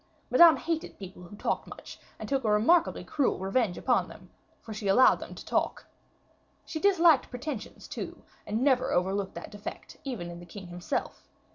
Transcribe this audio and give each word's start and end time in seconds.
Madame 0.31 0.57
hated 0.57 0.97
people 0.97 1.21
who 1.21 1.35
talked 1.35 1.67
much, 1.67 1.99
and 2.17 2.27
took 2.27 2.43
a 2.43 2.49
remarkably 2.49 3.03
cruel 3.03 3.37
revenge 3.37 3.77
upon 3.77 4.07
them, 4.07 4.31
for 4.59 4.73
she 4.73 4.87
allowed 4.87 5.19
them 5.19 5.35
to 5.35 5.45
talk. 5.45 5.85
She 6.65 6.79
disliked 6.79 7.29
pretension, 7.29 7.77
too, 7.77 8.23
and 8.47 8.63
never 8.63 8.91
overlooked 8.91 9.35
that 9.35 9.51
defect, 9.51 9.97
even 10.03 10.31
in 10.31 10.39
the 10.39 10.47
king 10.47 10.65
himself. 10.69 11.27